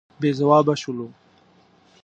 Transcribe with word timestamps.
بې 0.19 0.29
ځوابه 0.39 0.73
شولو. 0.81 1.07